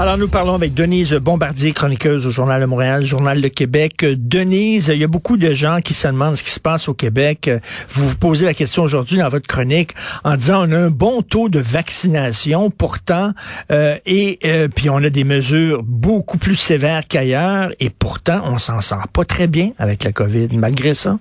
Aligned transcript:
Alors, 0.00 0.16
nous 0.16 0.28
parlons 0.28 0.54
avec 0.54 0.74
Denise 0.74 1.12
Bombardier, 1.14 1.72
chroniqueuse 1.72 2.24
au 2.24 2.30
Journal 2.30 2.60
de 2.60 2.66
Montréal, 2.66 3.04
Journal 3.04 3.40
de 3.40 3.48
Québec. 3.48 4.04
Euh, 4.04 4.14
Denise, 4.16 4.92
il 4.94 5.00
y 5.00 5.02
a 5.02 5.08
beaucoup 5.08 5.36
de 5.36 5.52
gens 5.52 5.80
qui 5.80 5.92
se 5.92 6.06
demandent 6.06 6.36
ce 6.36 6.44
qui 6.44 6.52
se 6.52 6.60
passe 6.60 6.88
au 6.88 6.94
Québec. 6.94 7.48
Euh, 7.48 7.58
Vous 7.88 8.06
vous 8.08 8.16
posez 8.16 8.46
la 8.46 8.54
question 8.54 8.84
aujourd'hui 8.84 9.18
dans 9.18 9.28
votre 9.28 9.48
chronique 9.48 9.94
en 10.22 10.36
disant 10.36 10.68
on 10.68 10.70
a 10.70 10.78
un 10.78 10.90
bon 10.90 11.22
taux 11.22 11.48
de 11.48 11.58
vaccination, 11.58 12.70
pourtant, 12.70 13.32
euh, 13.72 13.98
et 14.06 14.38
puis 14.72 14.88
on 14.88 14.98
a 14.98 15.10
des 15.10 15.24
mesures 15.24 15.82
beaucoup 15.82 16.38
plus 16.38 16.54
sévères 16.54 17.02
qu'ailleurs, 17.08 17.72
et 17.80 17.90
pourtant, 17.90 18.42
on 18.44 18.58
s'en 18.58 18.80
sort 18.80 19.08
pas 19.08 19.24
très 19.24 19.48
bien 19.48 19.72
avec 19.80 20.04
la 20.04 20.12
COVID, 20.12 20.50
malgré 20.52 20.94
ça? 20.94 21.18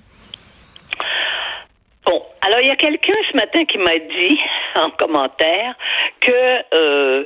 Bon, 2.06 2.22
alors 2.41 2.59
il 2.62 2.68
y 2.68 2.72
a 2.72 2.76
quelqu'un 2.76 3.16
ce 3.32 3.36
matin 3.36 3.66
qui 3.66 3.77
m'a 3.77 3.98
dit 3.98 4.40
en 4.76 4.90
commentaire 4.91 5.76
que 6.20 6.64
euh, 6.73 7.23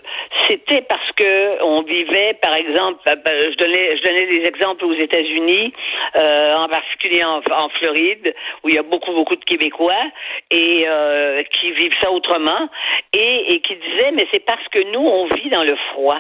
c'était 0.47 0.81
parce 0.81 1.11
que 1.13 1.63
on 1.63 1.81
vivait, 1.83 2.35
par 2.41 2.55
exemple, 2.55 2.99
euh, 3.07 3.15
ben, 3.23 3.33
je 3.41 3.55
donnais, 3.57 3.97
je 3.97 4.03
donnais 4.03 4.25
des 4.27 4.47
exemples 4.47 4.85
aux 4.85 4.93
États-Unis, 4.93 5.73
euh, 6.15 6.55
en 6.55 6.67
particulier 6.67 7.23
en, 7.23 7.41
en 7.51 7.69
Floride, 7.69 8.33
où 8.63 8.69
il 8.69 8.75
y 8.75 8.77
a 8.77 8.83
beaucoup, 8.83 9.11
beaucoup 9.13 9.35
de 9.35 9.43
Québécois 9.43 10.03
et 10.49 10.85
euh, 10.87 11.43
qui 11.43 11.71
vivent 11.71 11.95
ça 12.01 12.11
autrement, 12.11 12.69
et, 13.13 13.53
et 13.53 13.59
qui 13.61 13.75
disaient, 13.75 14.11
mais 14.11 14.27
c'est 14.33 14.45
parce 14.45 14.67
que 14.69 14.79
nous 14.91 15.05
on 15.05 15.25
vit 15.35 15.49
dans 15.49 15.63
le 15.63 15.75
froid. 15.91 16.19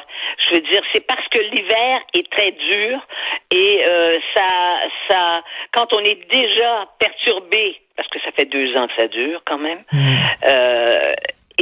Je 0.49 0.55
veux 0.55 0.61
dire, 0.61 0.81
c'est 0.93 1.05
parce 1.05 1.27
que 1.29 1.39
l'hiver 1.39 2.01
est 2.13 2.29
très 2.31 2.51
dur 2.51 2.99
et 3.51 3.85
euh, 3.89 4.17
ça, 4.35 4.79
ça, 5.09 5.43
quand 5.73 5.93
on 5.93 5.99
est 5.99 6.27
déjà 6.29 6.87
perturbé 6.99 7.79
parce 7.95 8.07
que 8.09 8.19
ça 8.21 8.31
fait 8.31 8.45
deux 8.45 8.75
ans 8.77 8.80
que 8.87 8.95
ça 8.99 9.07
dure 9.07 9.41
quand 9.45 9.57
même. 9.57 9.83
Euh, 10.47 11.13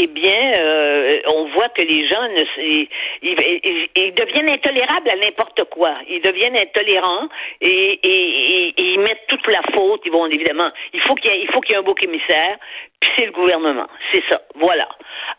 eh 0.02 0.08
bien, 0.08 0.53
euh, 0.58 1.20
on 1.28 1.45
voit 1.50 1.67
que 1.70 1.81
les 1.81 2.08
gens 2.08 2.22
ne, 2.30 2.44
ils, 2.64 2.88
ils- 3.22 3.89
ils 3.98 4.14
deviennent 4.14 4.50
intolérables 4.50 5.09
à 5.09 5.16
n'importe 5.17 5.66
quoi. 5.66 5.94
Ils 6.08 6.22
deviennent 6.22 6.56
intolérants 6.56 7.28
et, 7.59 8.00
et- 8.02 8.08
et- 8.08 8.67
et 8.78 8.84
ils 8.94 9.00
mettent 9.00 9.26
toute 9.28 9.45
la 9.48 9.61
faute. 9.76 10.02
Ils 10.06 10.11
vont 10.11 10.26
évidemment. 10.28 10.70
Il 10.94 11.02
faut 11.02 11.16
qu'il 11.16 11.31
y 11.31 11.34
ait, 11.36 11.42
il 11.42 11.52
faut 11.52 11.59
qu'il 11.59 11.72
y 11.73 11.76
ait 11.76 11.80
un 11.80 11.84
bouc 11.84 12.02
émissaire. 12.02 12.56
Puis 13.02 13.09
c'est 13.17 13.26
le 13.26 13.31
gouvernement. 13.31 13.88
C'est 14.14 14.23
ça. 14.30 14.42
Voilà. 14.56 14.88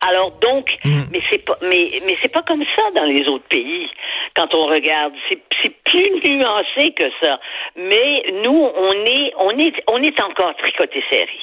Alors 0.06 0.32
donc, 0.40 0.66
mais 1.10 1.20
c'est 1.30 1.44
pas, 1.44 1.56
mais 1.62 1.88
mais 2.06 2.16
c'est 2.20 2.32
pas 2.32 2.42
comme 2.42 2.64
ça 2.76 2.82
dans 2.94 3.04
les 3.04 3.26
autres 3.28 3.48
pays. 3.48 3.88
Quand 4.34 4.54
on 4.54 4.66
regarde, 4.66 5.14
c'est 5.28 5.38
c'est 5.62 5.74
plus 5.84 6.10
nuancé 6.28 6.92
que 6.92 7.04
ça. 7.22 7.38
Mais 7.76 8.24
nous, 8.44 8.68
on 8.76 8.92
est 9.06 9.32
on 9.38 9.58
est 9.58 9.72
on 9.90 10.02
est 10.02 10.20
encore 10.20 10.54
tricoté 10.56 11.02
serré. 11.10 11.38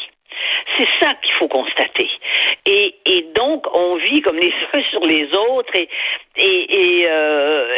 C'est 0.78 0.88
ça 1.00 1.14
qu'il 1.16 1.34
faut 1.34 1.48
constater. 1.48 2.10
Et, 2.66 2.94
donc, 3.36 3.66
on 3.76 3.96
vit 3.96 4.22
comme 4.22 4.38
les 4.38 4.54
uns 4.74 4.84
sur 4.92 5.02
les 5.02 5.28
autres 5.34 5.74
et, 5.76 7.08
euh, 7.08 7.78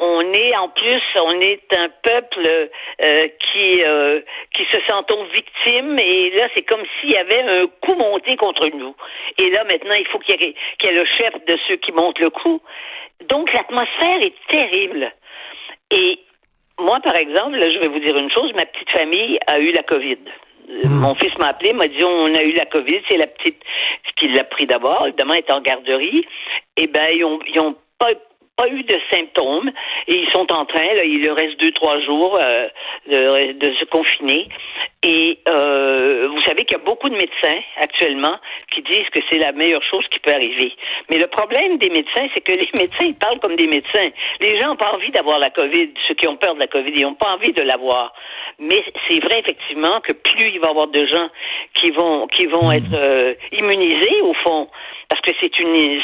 on, 0.00 0.32
est 0.32 0.56
en 0.56 0.68
plus, 0.68 1.02
on 1.22 1.40
est 1.40 1.62
un 1.76 1.88
peuple 2.02 2.70
euh, 3.02 3.28
qui, 3.38 3.82
euh, 3.84 4.20
qui 4.54 4.64
se 4.72 4.80
sentons 4.88 5.24
victime 5.24 5.96
et 5.98 6.30
là, 6.30 6.48
c'est 6.54 6.62
comme 6.62 6.82
s'il 7.00 7.12
y 7.12 7.16
avait 7.16 7.42
un 7.42 7.66
coup 7.66 7.94
monté 7.94 8.36
contre 8.36 8.68
nous. 8.74 8.94
Et 9.38 9.50
là, 9.50 9.64
maintenant, 9.64 9.96
il 9.98 10.06
faut 10.08 10.18
qu'il 10.18 10.40
y, 10.40 10.44
ait- 10.44 10.54
qu'il 10.78 10.90
y 10.90 10.94
ait 10.94 10.98
le 10.98 11.06
chef 11.18 11.34
de 11.46 11.56
ceux 11.68 11.76
qui 11.76 11.92
montent 11.92 12.18
le 12.18 12.30
coup. 12.30 12.60
Donc, 13.28 13.52
l'atmosphère 13.52 14.22
est 14.22 14.34
terrible. 14.48 15.12
Et 15.90 16.18
moi, 16.78 16.98
par 17.02 17.16
exemple, 17.16 17.56
là, 17.58 17.70
je 17.70 17.78
vais 17.78 17.88
vous 17.88 17.98
dire 17.98 18.16
une 18.16 18.30
chose, 18.30 18.52
ma 18.54 18.64
petite 18.66 18.90
famille 18.90 19.38
a 19.46 19.58
eu 19.58 19.72
la 19.72 19.82
COVID. 19.82 20.18
Euh, 20.70 20.88
Mon 20.88 21.14
fils 21.14 21.36
m'a 21.38 21.48
appelé, 21.48 21.72
m'a 21.72 21.88
dit 21.88 22.04
on 22.04 22.34
a 22.34 22.42
eu 22.42 22.52
la 22.52 22.66
COVID, 22.66 23.00
c'est 23.08 23.16
la 23.16 23.26
petite 23.26 23.60
qui 24.16 24.28
l'a 24.28 24.44
pris 24.44 24.66
d'abord, 24.66 25.06
elle 25.06 25.14
est 25.36 25.50
en 25.50 25.60
garderie. 25.60 26.26
Eh 26.76 26.86
ben, 26.86 27.08
ils 27.14 27.24
ont, 27.24 27.38
ils 27.46 27.60
ont 27.60 27.74
pas 27.98 28.12
pas 28.60 28.68
eu 28.68 28.82
de 28.82 28.96
symptômes 29.10 29.70
et 30.06 30.16
ils 30.16 30.30
sont 30.32 30.52
en 30.52 30.66
train, 30.66 30.84
là, 30.94 31.04
il 31.04 31.24
leur 31.24 31.36
reste 31.36 31.58
deux, 31.60 31.72
trois 31.72 31.98
jours 32.00 32.36
euh, 32.36 32.68
de, 33.08 33.52
de 33.52 33.74
se 33.74 33.84
confiner. 33.86 34.48
Et 35.02 35.38
euh, 35.48 36.28
vous 36.30 36.40
savez 36.42 36.64
qu'il 36.66 36.76
y 36.76 36.80
a 36.80 36.84
beaucoup 36.84 37.08
de 37.08 37.14
médecins 37.14 37.58
actuellement 37.78 38.36
qui 38.70 38.82
disent 38.82 39.08
que 39.14 39.20
c'est 39.30 39.38
la 39.38 39.52
meilleure 39.52 39.82
chose 39.84 40.06
qui 40.10 40.18
peut 40.18 40.32
arriver. 40.32 40.74
Mais 41.08 41.18
le 41.18 41.26
problème 41.28 41.78
des 41.78 41.88
médecins, 41.88 42.26
c'est 42.34 42.42
que 42.42 42.52
les 42.64 42.68
médecins, 42.76 43.06
ils 43.06 43.14
parlent 43.14 43.40
comme 43.40 43.56
des 43.56 43.66
médecins. 43.66 44.10
Les 44.40 44.60
gens 44.60 44.68
n'ont 44.68 44.76
pas 44.76 44.92
envie 44.92 45.10
d'avoir 45.10 45.38
la 45.38 45.48
COVID. 45.48 45.94
Ceux 46.06 46.14
qui 46.14 46.28
ont 46.28 46.36
peur 46.36 46.54
de 46.54 46.60
la 46.60 46.66
COVID, 46.66 46.92
ils 46.94 47.02
n'ont 47.02 47.14
pas 47.14 47.30
envie 47.30 47.52
de 47.52 47.62
l'avoir. 47.62 48.12
Mais 48.62 48.84
c'est 49.08 49.20
vrai 49.24 49.40
effectivement 49.40 50.00
que 50.02 50.12
plus 50.12 50.50
il 50.50 50.60
va 50.60 50.66
y 50.68 50.70
avoir 50.70 50.88
de 50.88 51.06
gens 51.06 51.28
qui 51.74 51.90
vont 51.90 52.26
qui 52.28 52.44
vont 52.46 52.70
être 52.70 52.92
euh, 52.94 53.34
immunisés 53.52 54.20
au 54.22 54.34
fond, 54.34 54.68
parce 55.08 55.20
que 55.22 55.30
c'est 55.40 55.58
une 55.58 56.00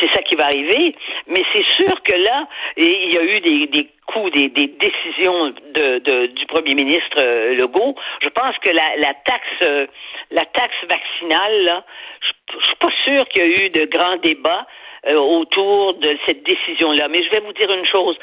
c'est 0.00 0.10
ça 0.14 0.22
qui 0.22 0.36
va 0.36 0.44
arriver. 0.46 0.94
Mais 1.26 1.42
c'est 1.52 1.64
sûr 1.76 2.00
que 2.04 2.12
là, 2.14 2.46
il 2.76 3.12
y 3.12 3.18
a 3.18 3.24
eu 3.24 3.40
des, 3.40 3.66
des 3.66 3.88
coups, 4.06 4.30
des, 4.32 4.48
des 4.48 4.68
décisions 4.68 5.52
de, 5.74 5.98
de- 5.98 6.26
du 6.26 6.46
premier 6.46 6.74
ministre 6.76 7.16
euh, 7.18 7.54
Legault. 7.56 7.96
Je 8.22 8.28
pense 8.28 8.56
que 8.58 8.70
la, 8.70 8.96
la 8.98 9.14
taxe 9.26 9.62
euh, 9.62 9.86
la 10.30 10.44
taxe 10.44 10.76
vaccinale, 10.88 11.64
là, 11.64 11.84
je, 12.20 12.58
je 12.60 12.64
suis 12.66 12.76
pas 12.76 12.92
sûr 13.04 13.28
qu'il 13.28 13.42
y 13.42 13.44
a 13.44 13.48
eu 13.66 13.70
de 13.70 13.84
grands 13.86 14.16
débats 14.18 14.66
euh, 15.06 15.16
autour 15.16 15.94
de 15.94 16.16
cette 16.26 16.44
décision-là. 16.44 17.08
Mais 17.08 17.24
je 17.24 17.30
vais 17.30 17.40
vous 17.40 17.52
dire 17.54 17.70
une 17.72 17.86
chose. 17.86 18.16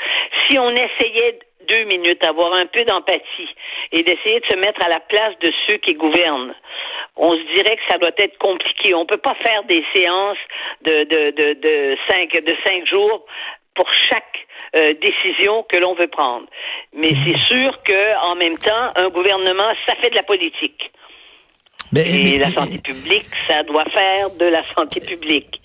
Si 0.47 0.57
on 0.57 0.69
essayait 0.69 1.39
deux 1.69 1.83
minutes, 1.85 2.23
avoir 2.23 2.53
un 2.55 2.65
peu 2.65 2.83
d'empathie 2.83 3.49
et 3.91 4.03
d'essayer 4.03 4.39
de 4.39 4.45
se 4.45 4.55
mettre 4.57 4.83
à 4.85 4.89
la 4.89 4.99
place 4.99 5.33
de 5.41 5.51
ceux 5.67 5.77
qui 5.77 5.93
gouvernent, 5.93 6.53
on 7.15 7.31
se 7.33 7.53
dirait 7.55 7.75
que 7.77 7.83
ça 7.89 7.97
doit 7.97 8.11
être 8.17 8.37
compliqué. 8.37 8.93
On 8.93 9.05
peut 9.05 9.17
pas 9.17 9.35
faire 9.43 9.63
des 9.63 9.83
séances 9.93 10.37
de, 10.83 11.03
de, 11.03 11.31
de, 11.31 11.53
de, 11.53 11.97
cinq, 12.09 12.31
de 12.33 12.55
cinq 12.65 12.85
jours 12.87 13.25
pour 13.73 13.87
chaque 14.09 14.23
euh, 14.75 14.93
décision 15.01 15.63
que 15.69 15.77
l'on 15.77 15.93
veut 15.95 16.07
prendre. 16.07 16.47
Mais 16.93 17.11
c'est 17.25 17.39
sûr 17.53 17.81
que 17.83 18.17
en 18.31 18.35
même 18.35 18.57
temps, 18.57 18.91
un 18.95 19.09
gouvernement, 19.09 19.71
ça 19.87 19.95
fait 20.01 20.09
de 20.09 20.15
la 20.15 20.23
politique. 20.23 20.91
Mais- 21.91 22.01
Et 22.09 22.23
mais- 22.33 22.37
la 22.39 22.51
santé 22.51 22.79
publique, 22.79 23.25
ça 23.47 23.63
doit 23.63 23.85
faire 23.85 24.29
de 24.39 24.45
la 24.45 24.63
santé 24.63 24.99
publique. 25.01 25.61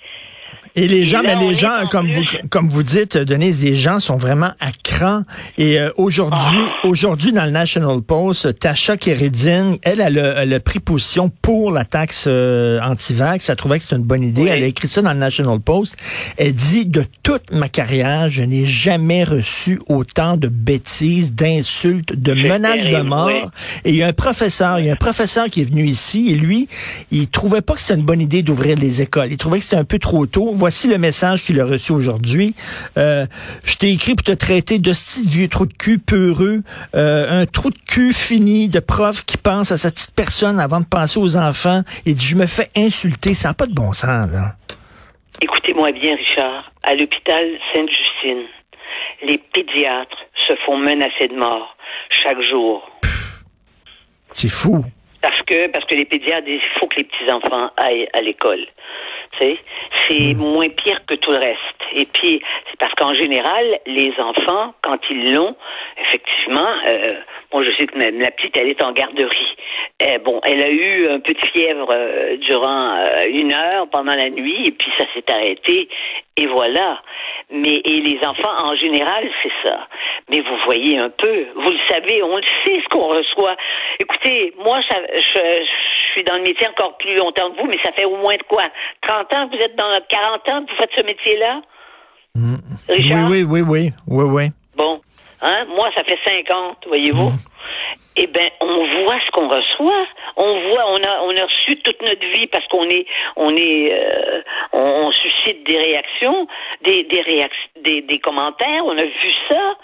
Et 0.77 0.87
les 0.89 1.05
gens, 1.05 1.23
là, 1.23 1.35
mais 1.37 1.49
les 1.49 1.55
gens, 1.55 1.83
en 1.83 1.87
comme 1.87 2.11
vous, 2.11 2.23
comme 2.49 2.69
vous 2.69 2.83
dites, 2.83 3.17
Denise, 3.17 3.63
les 3.65 3.75
gens 3.75 3.99
sont 4.01 4.17
vraiment 4.17 4.53
à 4.61 4.71
cran. 4.85 5.23
Et 5.59 5.81
euh, 5.81 5.91
aujourd'hui, 5.97 6.39
Ah. 6.83 6.87
aujourd'hui 6.87 7.33
dans 7.33 7.45
le 7.45 7.51
National 7.51 8.01
Post, 8.03 8.59
Tasha 8.59 8.97
Keredine, 8.97 9.77
elle, 9.83 10.01
elle 10.01 10.19
a, 10.19 10.43
elle 10.43 10.53
a 10.55 10.61
pris 10.61 10.79
position 10.81 11.31
pour 11.43 11.73
la 11.73 11.85
taxe 11.85 12.25
euh, 12.29 12.81
anti-vax. 12.83 13.49
Elle 13.49 13.57
trouvait 13.57 13.79
que 13.79 13.85
c'était 13.85 13.97
une 13.97 14.05
bonne 14.05 14.23
idée. 14.23 14.43
Oui. 14.43 14.49
Elle 14.51 14.63
a 14.63 14.67
écrit 14.67 14.89
ça 14.89 15.03
dans 15.03 15.13
le 15.13 15.19
National 15.19 15.59
Post. 15.61 15.97
Elle 16.37 16.55
dit 16.55 16.87
de 16.87 17.05
toute 17.23 17.51
ma 17.53 17.69
carrière, 17.69 18.29
je 18.29 18.43
n'ai 18.43 18.65
jamais 18.65 19.25
reçu 19.25 19.81
autant 19.89 20.37
de 20.37 20.49
bêtises, 20.49 21.35
d'insultes, 21.35 22.15
de 22.15 22.33
menaces 22.35 22.85
de 22.85 23.01
mort. 23.03 23.27
oui. 23.27 23.41
Et 23.85 23.91
il 23.91 23.97
y 23.97 24.03
a 24.03 24.07
un 24.07 24.13
professeur, 24.13 24.79
il 24.79 24.87
y 24.87 24.91
a 24.91 24.93
un 24.93 24.97
professeur 24.97 25.47
qui 25.47 25.63
est 25.63 25.65
venu 25.65 25.85
ici 25.87 26.31
et 26.31 26.35
lui, 26.37 26.69
il 27.11 27.29
trouvait 27.29 27.61
pas 27.61 27.75
que 27.75 27.81
c'était 27.81 27.95
une 27.99 28.05
bonne 28.07 28.21
idée 28.21 28.43
d'ouvrir 28.43 28.77
les 28.77 29.03
écoles. 29.03 29.29
Il 29.31 29.37
trouvait 29.37 29.59
que 29.59 29.65
c'était 29.65 29.77
un 29.77 29.85
peu 29.85 29.99
trop 29.99 30.27
tôt. 30.27 30.55
Voici 30.61 30.89
le 30.89 30.99
message 30.99 31.43
qu'il 31.45 31.59
a 31.59 31.65
reçu 31.65 31.91
aujourd'hui. 31.93 32.55
Euh, 32.99 33.25
je 33.65 33.77
t'ai 33.77 33.93
écrit 33.93 34.15
pour 34.15 34.25
te 34.25 34.37
traiter 34.37 34.79
de 34.79 34.93
style 34.93 35.27
vieux 35.27 35.49
trou 35.49 35.65
de 35.65 35.73
cul 35.73 35.99
peureux, 35.99 36.59
euh, 36.95 37.41
un 37.41 37.47
trou 37.47 37.71
de 37.71 37.79
cul 37.89 38.13
fini 38.13 38.69
de 38.69 38.79
prof 38.79 39.25
qui 39.25 39.39
pense 39.39 39.73
à 39.73 39.79
sa 39.79 39.91
petite 39.91 40.15
personne 40.15 40.61
avant 40.61 40.81
de 40.81 40.85
penser 40.85 41.19
aux 41.19 41.39
enfants. 41.39 41.81
Il 42.05 42.15
dit, 42.15 42.27
je 42.27 42.37
me 42.37 42.47
fais 42.47 42.69
insulter. 42.77 43.33
Ça 43.33 43.49
n'a 43.49 43.55
pas 43.55 43.65
de 43.65 43.73
bon 43.73 43.95
sens, 43.95 44.31
là. 44.31 44.53
Écoutez-moi 45.41 45.93
bien, 45.93 46.15
Richard. 46.15 46.71
À 46.83 46.95
l'hôpital 46.95 47.43
Sainte-Justine, 47.73 48.45
les 49.23 49.39
pédiatres 49.39 50.19
se 50.47 50.53
font 50.67 50.77
menacer 50.77 51.29
de 51.29 51.37
mort 51.37 51.75
chaque 52.23 52.43
jour. 52.43 52.87
C'est 54.33 54.51
fou. 54.53 54.85
Parce 55.23 55.41
que, 55.47 55.69
parce 55.69 55.87
que 55.87 55.95
les 55.95 56.05
pédiatres 56.05 56.45
disent 56.45 56.61
qu'il 56.61 56.81
faut 56.81 56.87
que 56.87 56.97
les 56.97 57.05
petits-enfants 57.05 57.71
aillent 57.79 58.11
à 58.13 58.21
l'école. 58.21 58.67
C'est 59.39 60.35
moins 60.35 60.69
pire 60.69 61.05
que 61.07 61.15
tout 61.15 61.31
le 61.31 61.39
reste. 61.39 61.59
Et 61.93 62.07
puis, 62.07 62.43
c'est 62.69 62.79
parce 62.79 62.93
qu'en 62.95 63.15
général, 63.15 63.79
les 63.87 64.13
enfants, 64.19 64.75
quand 64.83 64.99
ils 65.11 65.33
l'ont, 65.35 65.57
effectivement, 65.99 66.69
euh, 66.87 67.15
moi 67.53 67.63
je 67.63 67.71
sais 67.77 67.87
que 67.87 67.97
ma, 67.97 68.11
la 68.11 68.31
petite, 68.31 68.57
elle 68.57 68.69
est 68.69 68.83
en 68.83 68.93
garderie. 68.93 69.57
Euh, 70.03 70.19
bon, 70.19 70.41
elle 70.45 70.63
a 70.63 70.71
eu 70.71 71.09
un 71.09 71.21
peu 71.21 71.33
de 71.33 71.41
fièvre 71.47 71.89
euh, 71.91 72.37
durant 72.37 72.97
euh, 72.97 73.27
une 73.29 73.53
heure 73.53 73.89
pendant 73.91 74.15
la 74.15 74.31
nuit, 74.31 74.69
et 74.69 74.73
puis 74.73 74.91
ça 74.97 75.05
s'est 75.15 75.31
arrêté, 75.31 75.89
et 76.37 76.47
voilà. 76.47 77.03
Mais 77.51 77.81
et 77.85 78.01
les 78.01 78.19
enfants, 78.25 78.65
en 78.65 78.75
général, 78.77 79.29
c'est 79.43 79.53
ça. 79.63 79.89
Mais 80.31 80.41
vous 80.41 80.57
voyez 80.65 80.99
un 80.99 81.11
peu, 81.11 81.47
vous 81.57 81.71
le 81.71 81.79
savez, 81.89 82.23
on 82.23 82.37
le 82.37 82.43
sait 82.65 82.81
ce 82.83 82.89
qu'on 82.89 83.09
reçoit. 83.09 83.57
Écoutez, 83.99 84.55
moi, 84.59 84.81
je, 84.81 85.19
je 85.19 86.13
suis 86.13 86.25
dans 86.25 86.37
le 86.37 86.43
métier 86.43 86.67
encore 86.69 86.97
plus 86.99 87.17
longtemps 87.17 87.51
que 87.51 87.61
vous, 87.61 87.67
mais 87.67 87.79
ça 87.85 87.93
fait 87.93 88.05
au 88.05 88.17
moins 88.17 88.37
de 88.37 88.43
quoi? 88.45 88.65
30 89.07 89.20
ans 89.35 89.49
vous 89.49 89.59
êtes 89.59 89.77
dans 89.77 89.91
40 90.09 90.49
ans 90.51 90.61
vous 90.69 90.77
faites 90.77 90.91
ce 90.97 91.03
métier-là? 91.03 91.63
Richard? 92.89 93.31
Oui, 93.31 93.45
oui, 93.45 93.63
oui, 93.63 93.63
oui, 93.69 93.91
oui, 94.07 94.25
oui. 94.25 94.45
Bon, 94.77 95.01
hein, 95.43 95.65
moi, 95.69 95.91
ça 95.97 96.05
fait 96.05 96.19
50, 96.25 96.87
voyez-vous. 96.87 97.31
eh 98.17 98.27
ben, 98.27 98.49
on 98.61 99.05
voit 99.05 99.19
ce 99.27 99.31
qu'on 99.33 99.49
reçoit. 99.49 100.07
On 100.37 100.61
voit, 100.69 100.85
on 100.91 100.97
a, 100.97 101.21
on 101.23 101.37
a 101.37 101.45
reçu 101.45 101.77
toute 101.83 102.01
notre 102.03 102.27
vie 102.39 102.47
parce 102.47 102.67
qu'on 102.69 102.89
est, 102.89 103.07
on 103.37 103.55
est, 103.57 103.93
euh, 103.93 104.43
on, 104.73 105.11
suscite 105.13 105.65
des 105.67 105.77
réactions, 105.77 106.47
des, 106.83 107.05
des 107.05 107.21
réactions, 107.21 107.71
des, 107.83 108.03
des 108.03 108.19
commentaires. 108.19 108.85
On 108.85 108.97
a 108.97 109.05
vu 109.05 109.33
ça, 109.51 109.77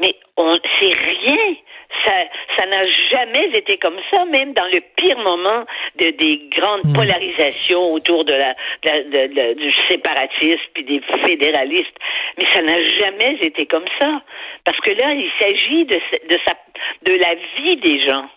mais 0.00 0.14
on, 0.36 0.54
c'est 0.80 0.92
rien 0.92 1.56
ça, 2.04 2.12
ça 2.56 2.66
n'a 2.66 2.84
jamais 3.10 3.50
été 3.54 3.76
comme 3.78 3.98
ça, 4.10 4.24
même 4.24 4.52
dans 4.54 4.66
le 4.66 4.80
pire 4.96 5.18
moment 5.18 5.64
de, 5.96 6.08
des 6.10 6.48
grandes 6.50 6.84
hmm. 6.84 6.94
polarisations 6.94 7.92
autour 7.92 8.24
de 8.24 8.32
la, 8.32 8.54
de, 8.82 9.54
du 9.54 9.72
séparatisme 9.88 10.62
puis 10.74 10.84
des 10.84 11.00
fédéralistes. 11.22 11.96
Mais 12.38 12.48
ça 12.48 12.62
n'a 12.62 12.82
jamais 12.98 13.36
été 13.42 13.66
comme 13.66 13.86
ça, 14.00 14.22
parce 14.64 14.80
que 14.80 14.90
là, 14.90 15.12
il 15.12 15.30
s'agit 15.38 15.84
de, 15.84 16.00
de 16.28 16.38
sa, 16.46 16.54
de 17.02 17.12
la 17.12 17.34
vie 17.56 17.76
des 17.76 18.00
gens. 18.00 18.28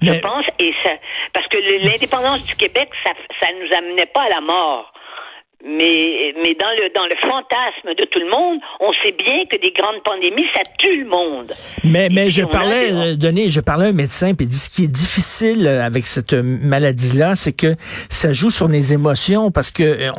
Je 0.00 0.18
pense, 0.18 0.44
et 0.58 0.72
ça, 0.82 0.90
parce 1.32 1.46
que 1.46 1.58
l'indépendance 1.86 2.44
du 2.44 2.56
Québec, 2.56 2.88
ça, 3.04 3.12
ça 3.40 3.48
nous 3.52 3.72
amenait 3.76 4.06
pas 4.06 4.22
à 4.22 4.28
la 4.30 4.40
mort. 4.40 4.92
Mais, 5.64 6.34
mais 6.42 6.56
dans 6.56 6.72
le 6.76 6.92
dans 6.92 7.06
le 7.06 7.14
fantasme 7.20 7.94
de 7.96 8.04
tout 8.06 8.18
le 8.18 8.28
monde, 8.28 8.58
on 8.80 8.90
sait 9.04 9.12
bien 9.12 9.44
que 9.48 9.56
des 9.60 9.70
grandes 9.70 10.02
pandémies, 10.04 10.44
ça 10.56 10.62
tue 10.76 11.04
le 11.04 11.08
monde. 11.08 11.52
Mais 11.84 12.08
mais 12.10 12.32
je 12.32 12.42
parlais, 12.42 12.92
euh, 12.92 13.14
Denis, 13.14 13.50
je 13.50 13.60
parlais 13.60 13.86
à 13.86 13.88
un 13.90 13.92
médecin, 13.92 14.34
puis 14.34 14.48
dit 14.48 14.56
ce 14.56 14.68
qui 14.68 14.84
est 14.84 14.92
difficile 14.92 15.68
euh, 15.68 15.86
avec 15.86 16.06
cette 16.06 16.32
maladie-là, 16.32 17.36
c'est 17.36 17.52
que 17.52 17.76
ça 18.08 18.32
joue 18.32 18.50
sur 18.50 18.66
les 18.66 18.92
émotions, 18.92 19.52
parce 19.52 19.70
que 19.70 19.84
euh, 19.84 20.10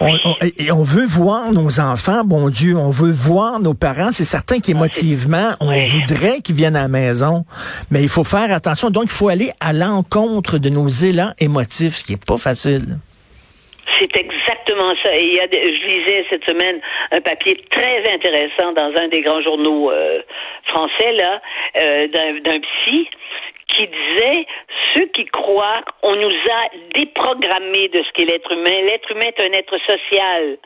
on, 0.00 0.08
on, 0.08 0.78
on, 0.78 0.82
veut 0.82 1.06
voir 1.06 1.52
nos 1.52 1.78
enfants, 1.78 2.24
bon 2.24 2.48
Dieu, 2.48 2.76
on 2.76 2.90
veut 2.90 3.12
voir 3.12 3.60
nos 3.60 3.74
parents. 3.74 4.10
C'est 4.10 4.24
certain 4.24 4.58
qu'émotivement, 4.58 5.52
on 5.60 5.66
voudrait 5.66 6.40
qu'ils 6.40 6.56
viennent 6.56 6.76
à 6.76 6.82
la 6.82 6.88
maison, 6.88 7.44
mais 7.92 8.02
il 8.02 8.08
faut 8.08 8.24
faire 8.24 8.52
attention. 8.52 8.90
Donc, 8.90 9.04
il 9.04 9.10
faut 9.10 9.28
aller 9.28 9.52
à 9.60 9.72
l'encontre 9.72 10.58
de 10.58 10.70
nos 10.70 10.88
élans 10.88 11.34
émotifs, 11.38 11.98
ce 11.98 12.04
qui 12.04 12.14
est 12.14 12.24
pas 12.24 12.36
facile. 12.36 12.98
C'est 13.98 14.08
exactement 14.82 14.94
ça. 15.02 15.14
Et 15.16 15.24
il 15.24 15.34
y 15.34 15.40
a, 15.40 15.46
je 15.50 15.86
lisais 15.86 16.26
cette 16.30 16.44
semaine 16.44 16.80
un 17.10 17.20
papier 17.20 17.56
très 17.70 18.02
intéressant 18.12 18.72
dans 18.72 18.92
un 18.96 19.08
des 19.08 19.20
grands 19.20 19.42
journaux 19.42 19.90
euh, 19.90 20.22
français 20.64 21.12
là, 21.12 21.40
euh, 21.78 22.08
d'un 22.08 22.60
psy 22.60 23.08
qui 23.68 23.86
disait 23.86 24.46
ceux 24.94 25.06
qui 25.06 25.24
croient, 25.26 25.82
on 26.02 26.14
nous 26.14 26.28
a 26.28 26.68
déprogrammé 26.94 27.88
de 27.88 28.02
ce 28.02 28.12
qu'est 28.12 28.24
l'être 28.24 28.52
humain. 28.52 28.82
L'être 28.82 29.10
humain 29.10 29.26
est 29.26 29.40
un 29.40 29.52
être 29.52 29.78
social. 29.86 30.58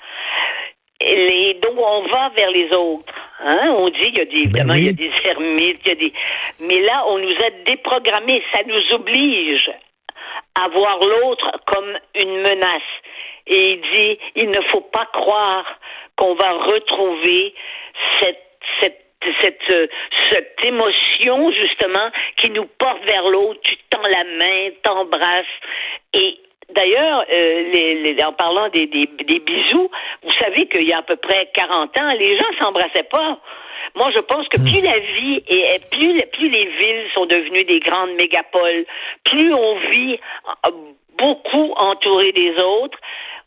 Et 1.00 1.56
donc 1.62 1.74
on 1.76 2.08
va 2.08 2.30
vers 2.30 2.50
les 2.50 2.72
autres. 2.74 3.14
Hein? 3.40 3.74
On 3.76 3.90
dit 3.90 3.98
il 4.00 4.18
y 4.18 4.20
a 4.20 4.24
des, 4.24 4.38
évidemment 4.38 4.72
ben 4.72 4.78
il 4.78 4.86
y 4.86 4.88
a 4.88 4.92
des 4.92 5.12
ermites, 5.24 5.80
il 5.84 5.88
y 5.88 5.92
a 5.92 5.94
des, 5.94 6.12
mais 6.60 6.80
là 6.80 7.04
on 7.08 7.18
nous 7.18 7.34
a 7.34 7.50
déprogrammés. 7.66 8.42
Ça 8.52 8.62
nous 8.66 8.94
oblige 8.94 9.70
à 10.54 10.68
voir 10.68 10.98
l'autre 11.00 11.50
comme 11.66 11.98
une 12.14 12.38
menace 12.38 12.82
et 13.46 13.72
il 13.74 13.80
dit 13.92 14.18
il 14.34 14.50
ne 14.50 14.60
faut 14.72 14.80
pas 14.80 15.06
croire 15.12 15.64
qu'on 16.16 16.34
va 16.34 16.52
retrouver 16.52 17.54
cette 18.20 18.42
cette 18.80 19.02
cette, 19.40 19.70
euh, 19.70 19.86
cette 20.30 20.56
émotion 20.64 21.50
justement 21.50 22.10
qui 22.36 22.50
nous 22.50 22.66
porte 22.78 23.04
vers 23.06 23.28
l'autre, 23.28 23.60
tu 23.62 23.76
tends 23.90 24.02
la 24.02 24.24
main, 24.24 24.70
t'embrasses. 24.82 25.46
Et 26.14 26.38
D'ailleurs, 26.68 27.24
euh, 27.32 27.70
les, 27.72 28.16
en 28.24 28.32
parlant 28.32 28.68
des, 28.70 28.86
des, 28.86 29.06
des 29.06 29.38
bisous, 29.38 29.88
vous 30.24 30.32
savez 30.32 30.66
qu'il 30.66 30.88
y 30.88 30.92
a 30.92 30.98
à 30.98 31.02
peu 31.02 31.14
près 31.14 31.48
40 31.54 31.96
ans, 31.96 32.12
les 32.18 32.36
gens 32.36 32.44
s'embrassaient 32.60 33.08
pas. 33.08 33.38
Moi, 33.94 34.10
je 34.14 34.20
pense 34.20 34.48
que 34.48 34.58
plus 34.58 34.82
la 34.82 34.98
vie 34.98 35.42
et 35.48 35.80
plus, 35.92 36.20
plus 36.32 36.48
les 36.48 36.66
villes 36.66 37.06
sont 37.14 37.26
devenues 37.26 37.64
des 37.64 37.78
grandes 37.78 38.14
mégapoles, 38.16 38.84
plus 39.24 39.54
on 39.54 39.78
vit 39.90 40.18
euh, 40.66 40.70
beaucoup 41.18 41.72
entouré 41.76 42.32
des 42.32 42.52
autres, 42.60 42.98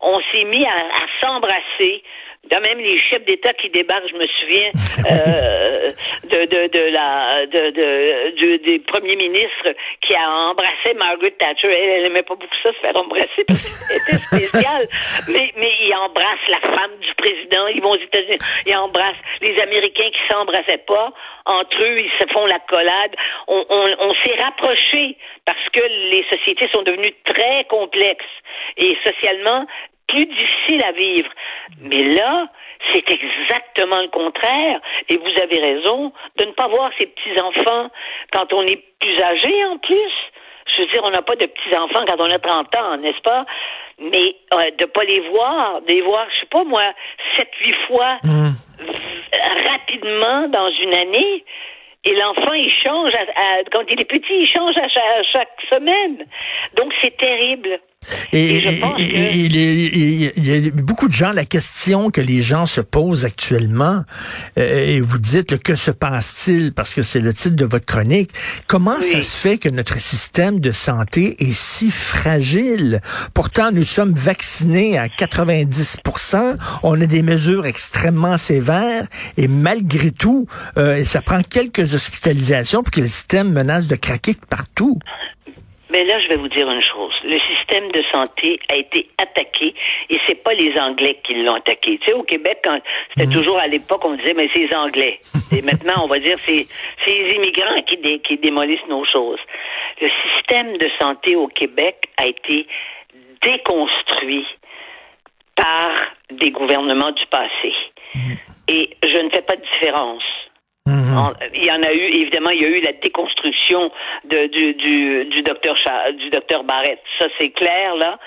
on 0.01 0.17
s'est 0.33 0.45
mis 0.45 0.65
à, 0.65 0.69
à 0.69 1.05
s'embrasser. 1.21 2.03
A 2.51 2.59
même 2.61 2.79
les 2.79 2.97
chefs 2.97 3.25
d'État 3.25 3.53
qui 3.53 3.69
débarquent, 3.69 4.09
je 4.09 4.15
me 4.15 4.25
souviens, 4.39 4.71
euh, 5.11 5.89
de, 6.23 6.45
de, 6.45 6.67
de 6.71 6.85
la 6.89 7.45
de, 7.45 7.69
de, 7.69 8.57
des 8.63 8.79
premiers 8.79 9.17
ministres 9.17 9.75
qui 10.01 10.15
a 10.15 10.27
embrassé 10.49 10.93
Margaret 10.97 11.31
Thatcher. 11.31 11.67
Elle, 11.67 11.89
elle 11.89 12.05
aimait 12.07 12.23
pas 12.23 12.35
beaucoup 12.35 12.55
ça, 12.63 12.71
se 12.71 12.79
faire 12.79 12.95
embrasser 12.95 13.43
parce 13.45 13.61
que 13.61 13.93
c'était 13.93 14.17
spécial. 14.47 14.87
mais, 15.27 15.51
mais 15.57 15.71
il 15.83 15.93
embrasse 15.93 16.47
la 16.47 16.61
femme 16.61 16.97
du 17.01 17.13
président, 17.15 17.67
ils 17.67 17.81
vont 17.81 17.91
aux 17.91 18.01
États-Unis, 18.01 18.39
ils 18.65 18.77
embrassent 18.77 19.21
les 19.41 19.59
Américains 19.59 20.09
qui 20.09 20.21
s'embrassaient 20.31 20.83
pas. 20.87 21.11
Entre 21.45 21.81
eux, 21.83 21.97
ils 21.99 22.11
se 22.19 22.33
font 22.33 22.45
la 22.45 22.59
collade. 22.59 23.15
On, 23.47 23.65
on, 23.69 23.95
on 23.99 24.09
s'est 24.23 24.41
rapprochés 24.41 25.17
parce 25.45 25.69
que 25.73 25.81
les 26.09 26.25
sociétés 26.31 26.69
sont 26.71 26.83
devenues 26.83 27.13
très 27.25 27.65
complexes 27.65 28.25
et 28.79 28.97
socialement 29.03 29.65
plus 30.07 30.25
difficile 30.25 30.83
à 30.83 30.91
vivre. 30.91 31.29
Mais 31.81 32.03
là, 32.03 32.47
c'est 32.91 33.05
exactement 33.09 34.01
le 34.01 34.07
contraire. 34.07 34.81
Et 35.07 35.17
vous 35.17 35.41
avez 35.41 35.59
raison 35.59 36.11
de 36.37 36.45
ne 36.45 36.51
pas 36.51 36.67
voir 36.67 36.89
ces 36.99 37.05
petits-enfants 37.05 37.89
quand 38.33 38.51
on 38.53 38.63
est 38.63 38.83
plus 38.99 39.21
âgé 39.21 39.65
en 39.65 39.77
plus. 39.77 40.11
Je 40.75 40.81
veux 40.81 40.87
dire, 40.87 41.01
on 41.03 41.11
n'a 41.11 41.21
pas 41.21 41.35
de 41.35 41.45
petits-enfants 41.45 42.05
quand 42.07 42.19
on 42.19 42.31
a 42.31 42.39
30 42.39 42.75
ans, 42.77 42.97
n'est-ce 42.97 43.21
pas? 43.21 43.45
Mais 43.99 44.35
euh, 44.53 44.71
de 44.77 44.85
pas 44.85 45.03
les 45.03 45.19
voir, 45.29 45.81
de 45.81 45.93
les 45.93 46.01
voir, 46.01 46.25
je 46.33 46.39
sais 46.41 46.49
pas 46.49 46.63
moi, 46.63 46.83
sept, 47.35 47.49
huit 47.61 47.75
fois 47.87 48.17
mmh. 48.23 48.49
rapidement 49.67 50.47
dans 50.47 50.69
une 50.69 50.93
année, 50.93 51.43
et 52.05 52.15
l'enfant, 52.15 52.53
il 52.53 52.71
change, 52.71 53.11
quand 53.71 53.83
il 53.89 53.99
est 53.99 54.05
petit, 54.05 54.33
il 54.33 54.47
change 54.47 54.77
à 54.77 54.87
chaque, 54.87 55.49
semaine. 55.69 56.25
Donc, 56.75 56.93
c'est 57.01 57.15
terrible. 57.17 57.79
Et, 58.31 58.61
je 58.61 58.79
pense 58.79 58.99
il, 58.99 60.47
y 60.47 60.67
a 60.67 60.71
beaucoup 60.71 61.07
de 61.07 61.13
gens, 61.13 61.31
la 61.31 61.45
question 61.45 62.11
que 62.11 62.21
les 62.21 62.41
gens 62.41 62.65
se 62.65 62.81
posent 62.81 63.25
actuellement, 63.25 64.03
euh, 64.57 64.95
et 64.95 65.01
vous 65.01 65.17
dites 65.17 65.61
que 65.61 65.75
se 65.75 65.91
passe-t-il, 65.91 66.73
parce 66.73 66.93
que 66.93 67.01
c'est 67.01 67.19
le 67.19 67.33
titre 67.33 67.55
de 67.55 67.65
votre 67.65 67.85
chronique, 67.85 68.31
comment 68.67 69.01
ça 69.01 69.21
se 69.23 69.35
fait 69.35 69.57
que 69.57 69.69
notre 69.69 69.99
système 69.99 70.59
de 70.59 70.71
santé 70.71 71.35
est 71.39 71.53
si 71.53 71.91
fragile? 71.91 73.01
Pourtant, 73.33 73.71
nous 73.71 73.83
sommes 73.83 74.13
vaccinés 74.13 74.97
à 74.97 75.07
90% 75.07 76.57
on 76.83 77.01
a 77.01 77.05
des 77.05 77.21
mesures 77.21 77.65
extrêmement 77.65 78.37
sévères, 78.37 79.07
et 79.37 79.47
malgré 79.47 80.11
tout, 80.11 80.47
euh, 80.77 81.03
ça 81.05 81.21
prend 81.21 81.41
quelques 81.41 81.93
hospitalisations 81.93 82.83
pour 82.83 82.91
que 82.91 83.01
le 83.01 83.07
système 83.07 83.51
menace 83.51 83.87
de 83.87 83.95
craquer 83.95 84.35
partout. 84.49 84.99
Mais 85.89 86.03
là, 86.03 86.19
je 86.19 86.27
vais 86.27 86.35
vous 86.35 86.47
dire 86.49 86.69
une 86.69 86.83
chose. 86.83 87.13
Le 87.23 87.39
système 87.39 87.91
de 87.91 88.03
santé 88.11 88.59
a 88.71 88.77
été 88.77 89.09
attaqué 89.17 89.73
et 90.09 90.17
c'est 90.27 90.43
pas 90.43 90.53
les 90.53 90.77
Anglais 90.79 91.19
qui 91.23 91.33
l'ont 91.33 91.55
attaqué. 91.55 91.97
Tu 91.99 92.05
sais, 92.05 92.13
au 92.13 92.23
Québec, 92.23 92.59
quand 92.63 92.79
c'était 93.09 93.27
mhm. 93.27 93.33
toujours 93.33 93.57
à 93.57 93.67
l'époque, 93.67 94.03
on 94.05 94.13
disait, 94.13 94.33
mais 94.33 94.49
c'est 94.53 94.67
les 94.67 94.75
Anglais. 94.75 95.19
et 95.51 95.61
maintenant, 95.61 96.03
on 96.03 96.07
va 96.07 96.19
dire, 96.19 96.37
c'est, 96.45 96.67
c'est 97.05 97.11
les 97.11 97.33
immigrants 97.33 97.81
qui, 97.87 98.21
qui 98.21 98.37
démolissent 98.37 98.87
nos 98.87 99.03
choses. 99.05 99.39
Le 100.01 100.09
système 100.33 100.77
de 100.77 100.87
santé 101.01 101.35
au 101.35 101.47
Québec 101.47 102.09
a 102.17 102.27
été 102.27 102.67
déconstruit 103.41 104.45
par 105.55 105.89
des 106.31 106.51
gouvernements 106.51 107.11
du 107.11 107.25
passé. 107.27 107.73
Mhm. 108.13 108.37
Et 108.67 108.89
je 109.03 109.17
ne 109.17 109.29
fais 109.29 109.41
pas 109.41 109.55
de 109.55 109.63
différence 109.73 110.23
Mhm. 110.89 111.33
Il 111.53 111.65
y 111.65 111.71
en 111.71 111.83
a 111.83 111.93
eu, 111.93 112.05
évidemment, 112.21 112.49
il 112.49 112.61
y 112.61 112.65
a 112.65 112.69
eu 112.69 112.81
la 112.81 112.93
déconstruction 112.93 113.91
de, 114.25 114.47
du, 114.47 114.73
du, 114.73 115.25
du 115.25 115.41
docteur 115.43 115.75
du 116.17 116.29
docteur 116.29 116.63
Barrett. 116.63 116.99
Ça, 117.19 117.27
c'est 117.39 117.49
clair, 117.49 117.95
là. 117.95 118.17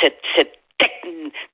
Cette, 0.00 0.20
cette 0.36 0.58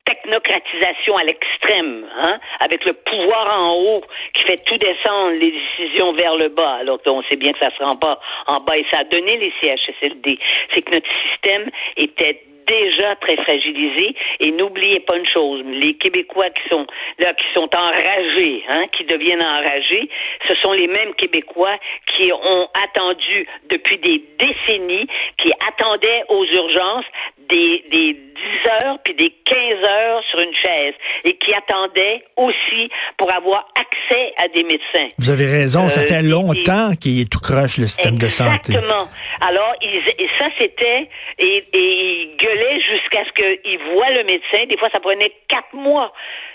technocratisation 0.04 1.16
à 1.16 1.24
l'extrême, 1.24 2.06
hein, 2.20 2.38
avec 2.60 2.84
le 2.84 2.92
pouvoir 2.92 3.58
en 3.58 3.74
haut 3.74 4.02
qui 4.34 4.42
fait 4.44 4.62
tout 4.64 4.76
descendre 4.76 5.30
les 5.30 5.50
décisions 5.50 6.12
vers 6.12 6.36
le 6.36 6.48
bas, 6.48 6.74
alors 6.80 7.02
qu'on 7.02 7.22
sait 7.22 7.36
bien 7.36 7.52
que 7.52 7.58
ça 7.58 7.70
se 7.76 7.82
rend 7.82 7.96
pas 7.96 8.20
en 8.46 8.60
bas 8.60 8.76
et 8.76 8.84
ça 8.90 8.98
a 8.98 9.04
donné 9.04 9.36
les 9.38 9.52
CHSLD. 9.62 10.38
C'est 10.74 10.82
que 10.82 10.94
notre 10.94 11.10
système 11.30 11.70
était 11.96 12.42
déjà 12.66 13.16
très 13.16 13.36
fragilisé. 13.36 14.14
Et 14.40 14.50
n'oubliez 14.50 15.00
pas 15.00 15.16
une 15.16 15.26
chose, 15.26 15.62
les 15.66 15.94
Québécois 15.94 16.50
qui 16.50 16.68
sont 16.70 16.86
là, 17.18 17.34
qui 17.34 17.44
sont 17.54 17.68
enragés, 17.76 18.64
hein, 18.68 18.86
qui 18.96 19.04
deviennent 19.04 19.42
enragés, 19.42 20.08
ce 20.48 20.54
sont 20.56 20.72
les 20.72 20.86
mêmes 20.86 21.14
Québécois 21.14 21.76
qui 22.06 22.32
ont 22.32 22.68
attendu 22.84 23.46
depuis 23.70 23.98
des 23.98 24.22
décennies, 24.38 25.06
qui 25.38 25.52
attendaient 25.68 26.24
aux 26.28 26.44
urgences 26.44 27.06
des, 27.48 27.84
des 27.90 28.16
10 28.34 28.70
heures 28.70 28.98
puis 29.04 29.14
des 29.14 29.32
15 29.44 29.56
heures 29.88 30.22
sur 30.30 30.40
une 30.40 30.54
chaise 30.54 30.94
et 31.24 31.36
qui 31.36 31.52
attendaient 31.54 32.24
aussi 32.36 32.90
pour 33.16 33.32
avoir 33.32 33.66
accès 33.74 34.32
à 34.36 34.48
des 34.48 34.64
médecins. 34.64 35.08
Vous 35.18 35.30
avez 35.30 35.46
raison, 35.46 35.88
ça 35.88 36.00
euh, 36.00 36.06
fait 36.06 36.22
longtemps 36.22 36.94
qu'il 37.00 37.20
est 37.20 37.30
tout 37.30 37.40
croche 37.40 37.78
le 37.78 37.86
système 37.86 38.18
de 38.18 38.28
santé. 38.28 38.72
Exactement. 38.72 39.08
Alors, 39.40 39.74
ils, 39.82 40.02
et 40.18 40.28
ça 40.38 40.46
c'était 40.58 41.08
et, 41.38 41.64
et 41.72 42.13
jusqu'à 43.14 43.24
ce 43.24 43.62
qu'ils 43.62 43.78
voient 43.78 44.10
le 44.10 44.24
médecin. 44.24 44.66
Des 44.68 44.76
fois, 44.76 44.90
ça 44.92 45.00
prenait 45.00 45.32
quatre 45.48 45.72
mois. 45.72 46.12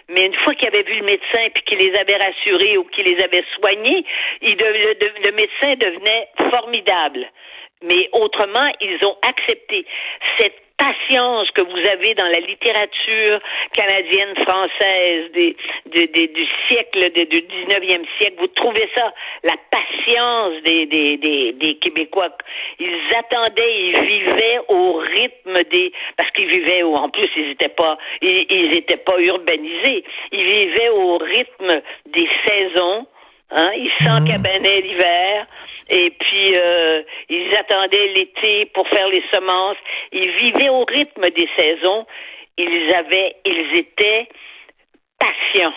Mais 0.10 0.22
une 0.22 0.36
fois 0.36 0.54
qu'il 0.56 0.68
avait 0.68 0.84
vu 0.84 1.00
le 1.00 1.06
médecin 1.06 1.50
puis 1.54 1.64
qu'il 1.64 1.80
les 1.80 1.96
avait 2.00 2.18
rassurés 2.18 2.78
ou 2.78 2.84
qu'il 2.86 3.06
les 3.06 3.22
avait 3.22 3.44
soignés, 3.56 4.04
le 4.42 5.32
médecin 5.32 5.76
devenait 5.76 6.28
formidable. 6.52 7.28
Mais 7.82 8.10
autrement, 8.14 8.70
ils 8.82 9.00
ont 9.06 9.18
accepté 9.22 9.86
cette 10.38 10.62
patience 10.80 11.52
que 11.52 11.62
vous 11.62 11.90
avez 11.90 12.14
dans 12.16 12.26
la 12.26 12.40
littérature 12.40 13.40
canadienne, 13.74 14.34
française 14.48 15.32
des, 15.34 16.28
du 16.28 16.48
siècle, 16.68 17.12
du 17.12 17.42
19e 17.42 18.06
siècle. 18.18 18.36
Vous 18.40 18.48
trouvez 18.48 18.90
ça, 18.96 19.14
la 19.44 19.56
patience 19.70 20.64
des, 20.64 20.86
des, 20.86 21.18
des, 21.18 21.52
des 21.54 21.76
Québécois. 21.76 22.30
Ils 22.80 23.10
attendaient, 23.18 23.82
ils 23.82 24.02
vivaient 24.02 24.60
au 24.70 24.94
rythme 24.94 25.64
des, 25.70 25.92
parce 26.18 26.32
qu'ils 26.32 26.48
vivaient, 26.48 26.84
en 26.84 27.10
plus, 27.10 27.30
ils 27.36 27.50
n'étaient 27.50 27.70
pas, 27.70 27.98
ils, 28.22 28.46
ils 28.50 28.78
étaient 28.78 28.98
pas 28.98 29.20
urbanisés. 29.20 30.04
Ils 30.32 30.46
vivaient 30.46 30.90
au 30.90 31.18
rythme 31.18 31.82
des 32.08 32.30
saisons 32.48 33.06
Hein? 33.52 33.70
Ils 33.76 33.92
s'encabanaient 34.04 34.82
l'hiver 34.82 35.48
et 35.90 36.14
puis 36.20 36.54
euh, 36.56 37.02
ils 37.30 37.52
attendaient 37.56 38.14
l'été 38.16 38.70
pour 38.74 38.88
faire 38.90 39.08
les 39.08 39.24
semences. 39.34 39.78
Ils 40.12 40.32
vivaient 40.40 40.70
au 40.70 40.86
rythme 40.86 41.30
des 41.36 41.50
saisons. 41.58 42.06
Ils 42.58 42.94
avaient, 42.96 43.36
ils 43.46 43.78
étaient 43.78 44.30
patients. 45.18 45.74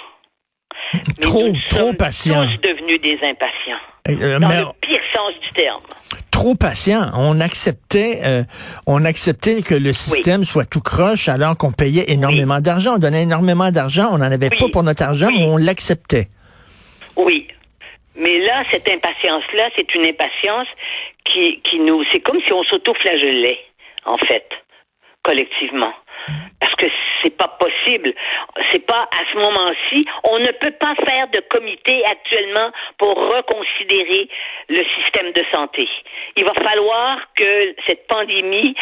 trop, 1.21 1.52
trop 1.71 1.93
patients. 1.95 2.47
Tous 2.47 2.69
devenus 2.69 3.00
des 3.00 3.19
impatients. 3.23 3.81
Euh, 4.09 4.38
dans 4.38 4.49
le 4.49 4.73
pire 4.81 5.00
sens 5.14 5.33
du 5.41 5.52
terme. 5.52 5.83
Trop 6.31 6.55
patients. 6.57 7.11
On 7.14 7.41
acceptait, 7.41 8.21
euh, 8.25 8.43
on 8.87 9.05
acceptait 9.05 9.62
que 9.62 9.75
le 9.75 9.93
système 9.93 10.45
soit 10.45 10.64
tout 10.64 10.81
croche 10.81 11.29
alors 11.29 11.57
qu'on 11.57 11.73
payait 11.73 12.11
énormément 12.11 12.61
d'argent. 12.61 12.97
On 12.97 12.99
donnait 12.99 13.23
énormément 13.23 13.71
d'argent. 13.71 14.09
On 14.12 14.19
n'en 14.19 14.31
avait 14.31 14.50
pas 14.50 14.69
pour 14.71 14.83
notre 14.83 15.05
argent, 15.05 15.29
mais 15.31 15.45
on 15.45 15.57
l'acceptait. 15.57 16.29
Oui, 17.17 17.47
mais 18.14 18.38
là, 18.40 18.62
cette 18.64 18.88
impatience-là, 18.88 19.71
c'est 19.76 19.95
une 19.95 20.07
impatience 20.07 20.69
qui, 21.25 21.61
qui 21.62 21.78
nous, 21.78 22.04
c'est 22.11 22.21
comme 22.21 22.40
si 22.42 22.52
on 22.52 22.62
s'auto-flagellait, 22.64 23.59
en 24.04 24.16
fait, 24.16 24.49
collectivement. 25.23 25.92
Parce 26.61 26.75
que 26.76 26.87
c'est 27.23 27.37
pas 27.37 27.49
possible. 27.49 28.14
C'est 28.71 28.87
pas 28.87 29.02
à 29.11 29.33
ce 29.33 29.38
moment-ci. 29.38 30.07
On 30.25 30.38
ne 30.38 30.52
peut 30.61 30.71
pas 30.73 30.95
faire 31.04 31.28
de 31.28 31.40
comité 31.50 32.04
actuellement 32.04 32.71
pour 32.99 33.14
reconsidérer 33.16 34.28
le 34.69 34.83
système 34.97 35.33
de 35.33 35.42
santé. 35.52 35.88
Il 36.37 36.45
va 36.45 36.52
falloir 36.54 37.19
que 37.35 37.75
cette 37.87 38.07
pandémie 38.07 38.75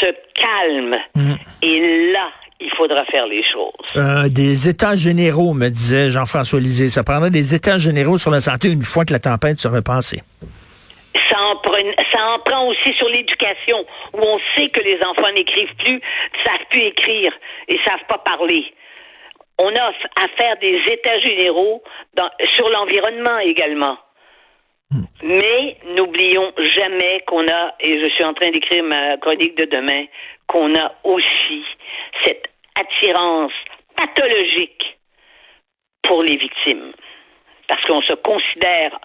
se 0.00 0.06
calme. 0.34 0.96
Mm. 1.16 1.34
Et 1.62 2.12
là, 2.12 2.30
il 2.60 2.70
faudra 2.76 3.04
faire 3.06 3.26
les 3.26 3.42
choses. 3.42 3.72
Euh, 3.96 4.28
des 4.28 4.68
états 4.68 4.96
généraux, 4.96 5.54
me 5.54 5.68
disait 5.68 6.10
Jean-François 6.10 6.60
Lisée. 6.60 6.88
Ça 6.88 7.02
prendra 7.02 7.30
des 7.30 7.54
états 7.54 7.78
généraux 7.78 8.18
sur 8.18 8.30
la 8.30 8.40
santé 8.40 8.68
une 8.70 8.82
fois 8.82 9.04
que 9.04 9.12
la 9.12 9.18
tempête 9.18 9.58
sera 9.58 9.82
passée. 9.82 10.22
Ça 11.30 11.38
en, 11.38 11.60
ça 12.12 12.20
en 12.34 12.38
prend 12.40 12.66
aussi 12.68 12.92
sur 12.98 13.08
l'éducation, 13.08 13.84
où 14.12 14.20
on 14.20 14.38
sait 14.54 14.68
que 14.68 14.80
les 14.80 14.98
enfants 15.02 15.32
n'écrivent 15.34 15.74
plus, 15.78 15.94
ne 15.94 16.44
savent 16.44 16.66
plus 16.70 16.82
écrire 16.82 17.32
et 17.68 17.78
savent 17.84 18.06
pas 18.08 18.18
parler. 18.18 18.64
On 19.58 19.68
a 19.68 19.88
à 19.88 20.28
faire 20.36 20.56
des 20.60 20.80
états 20.90 21.20
généraux 21.20 21.82
sur 22.56 22.68
l'environnement 22.68 23.38
également. 23.38 23.96
Mais 25.22 25.76
n'oublions 25.96 26.52
jamais 26.58 27.22
qu'on 27.26 27.46
a, 27.46 27.74
et 27.80 28.02
je 28.02 28.10
suis 28.10 28.24
en 28.24 28.34
train 28.34 28.50
d'écrire 28.50 28.84
ma 28.84 29.16
chronique 29.18 29.56
de 29.56 29.64
demain, 29.64 30.04
qu'on 30.46 30.74
a 30.74 30.92
aussi 31.04 31.64
cette 32.22 32.44
attirance 32.74 33.52
pathologique 33.96 34.98
pour 36.02 36.22
les 36.22 36.36
victimes. 36.36 36.92
Parce 37.68 37.82
qu'on 37.84 38.02
se 38.02 38.14
considère 38.14 38.98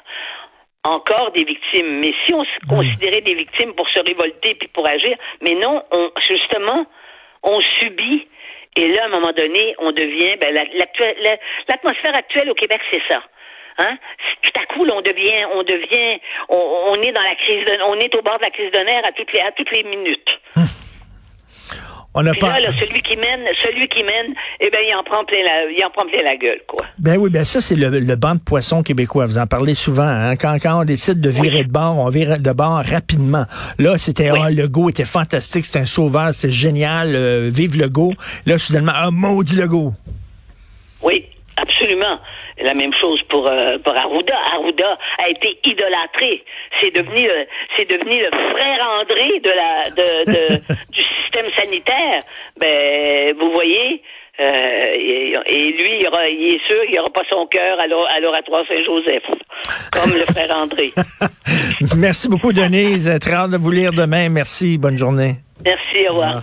encore 0.83 1.31
des 1.31 1.43
victimes. 1.43 1.99
Mais 1.99 2.13
si 2.25 2.33
on 2.33 2.43
se 2.43 2.67
considérait 2.67 3.21
des 3.21 3.35
victimes 3.35 3.73
pour 3.73 3.87
se 3.89 3.99
révolter 3.99 4.55
puis 4.55 4.67
pour 4.69 4.87
agir, 4.87 5.15
mais 5.41 5.55
non, 5.55 5.83
on, 5.91 6.11
justement, 6.29 6.85
on 7.43 7.59
subit. 7.79 8.27
Et 8.75 8.89
là, 8.89 9.03
à 9.03 9.05
un 9.07 9.09
moment 9.09 9.33
donné, 9.33 9.75
on 9.79 9.91
devient, 9.91 10.37
ben, 10.39 10.53
l'atmosphère 10.53 12.15
actuelle 12.15 12.49
au 12.49 12.53
Québec, 12.53 12.79
c'est 12.91 13.01
ça. 13.09 13.21
Hein? 13.79 13.97
Tout 14.41 14.51
à 14.59 14.65
coup, 14.73 14.85
on 14.85 15.01
devient, 15.01 15.45
on 15.53 15.63
devient, 15.63 16.19
on, 16.49 16.95
est 17.01 17.11
dans 17.11 17.21
la 17.21 17.35
crise, 17.35 17.65
de, 17.65 17.81
on 17.87 17.95
est 17.95 18.13
au 18.13 18.21
bord 18.21 18.37
de 18.37 18.43
la 18.43 18.51
crise 18.51 18.71
de 18.71 18.79
nerfs 18.79 19.05
à 19.05 19.11
toutes 19.11 19.31
les, 19.33 19.39
à 19.39 19.51
toutes 19.51 19.71
les 19.71 19.83
minutes. 19.83 20.39
On 22.15 22.23
pas. 22.23 22.59
Là, 22.59 22.71
celui 22.79 23.01
qui 23.01 23.15
mène, 23.15 23.41
celui 23.63 23.87
qui 23.87 24.03
mène, 24.03 24.33
eh 24.59 24.69
ben, 24.71 24.79
il 24.85 24.95
en 24.95 25.03
prend 25.03 25.23
plein 25.25 25.43
la, 25.43 25.69
il 25.69 25.85
en 25.85 25.91
prend 25.91 26.07
plein 26.07 26.23
la 26.23 26.35
gueule, 26.37 26.61
quoi. 26.67 26.83
Ben 26.97 27.17
oui, 27.17 27.29
ben 27.29 27.45
ça, 27.45 27.61
c'est 27.61 27.75
le, 27.75 27.89
le 27.89 28.15
banc 28.15 28.33
de 28.33 28.39
poissons 28.39 28.81
québécois. 28.81 29.27
Vous 29.27 29.37
en 29.37 29.45
parlez 29.45 29.75
souvent, 29.75 30.07
hein? 30.07 30.35
Quand, 30.35 30.57
quand 30.59 30.81
on 30.81 30.85
décide 30.85 31.21
de 31.21 31.29
virer 31.29 31.63
de 31.63 31.71
bord, 31.71 31.97
on 31.99 32.09
vire 32.09 32.39
de 32.39 32.51
bord 32.51 32.81
rapidement. 32.83 33.45
Là, 33.77 33.99
c'était, 33.99 34.29
ah, 34.29 34.49
le 34.49 34.67
go 34.67 34.89
était 34.89 35.05
fantastique, 35.05 35.65
c'était 35.65 35.79
un 35.79 35.85
sauveur, 35.85 36.33
c'était 36.33 36.51
génial, 36.51 37.15
euh, 37.15 37.51
vive 37.53 37.77
le 37.77 37.89
go. 37.89 38.13
Là, 38.47 38.57
soudainement, 38.57 38.93
ah, 38.95 39.11
maudit 39.11 39.55
le 39.55 39.67
go. 39.67 39.93
Oui, 41.03 41.27
absolument. 41.61 42.19
La 42.61 42.73
même 42.73 42.93
chose 42.99 43.21
pour 43.29 43.47
euh, 43.47 43.77
pour 43.79 43.95
Arruda. 43.95 44.35
Arruda 44.53 44.97
a 45.23 45.29
été 45.29 45.59
idolâtré. 45.63 46.43
C'est 46.81 46.93
devenu 46.93 47.29
euh, 47.29 47.45
c'est 47.75 47.89
devenu 47.89 48.21
le 48.21 48.29
frère 48.31 48.87
André 49.01 49.39
de 49.39 49.49
la 49.49 49.89
de, 49.89 50.31
de 50.31 50.75
du 50.91 51.01
système 51.21 51.49
sanitaire. 51.51 52.21
Ben 52.59 53.35
vous 53.39 53.51
voyez. 53.51 54.01
Euh, 54.39 54.45
et, 54.95 55.71
lui, 55.73 55.99
il, 55.99 56.07
aura, 56.07 56.29
il 56.29 56.53
est 56.53 56.65
sûr, 56.65 56.81
il 56.87 56.95
n'aura 56.95 57.09
pas 57.09 57.23
son 57.29 57.45
cœur 57.47 57.77
à 57.77 57.87
l'oratoire 57.87 58.63
Saint-Joseph, 58.69 59.23
comme 59.91 60.13
le 60.13 60.23
frère 60.31 60.55
André. 60.55 60.93
Merci 61.97 62.29
beaucoup, 62.29 62.53
Denise. 62.53 63.17
Très 63.19 63.33
hâte 63.33 63.51
de 63.51 63.57
vous 63.57 63.71
lire 63.71 63.91
demain. 63.91 64.29
Merci. 64.29 64.77
Bonne 64.77 64.97
journée. 64.97 65.35
Merci. 65.65 66.07
Au 66.07 66.11
revoir. 66.13 66.41